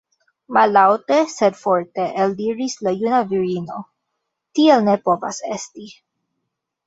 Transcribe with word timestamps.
Mallaŭte 0.55 1.17
sed 1.33 1.59
forte 1.63 2.05
eldiris 2.23 2.77
la 2.87 2.93
juna 3.01 3.19
virino: 3.33 3.83
tiel 4.61 4.83
ne 4.87 4.95
povas 5.11 5.43
esti! 5.59 5.93